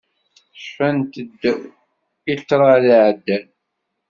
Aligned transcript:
Cfant-d 0.63 1.41
i 2.31 2.33
ṭṭrad 2.41 2.83
iɛeddan. 2.93 3.45